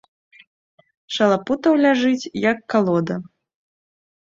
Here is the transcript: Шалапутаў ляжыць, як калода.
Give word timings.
Шалапутаў 1.17 1.77
ляжыць, 1.83 2.31
як 2.51 2.57
калода. 2.77 3.15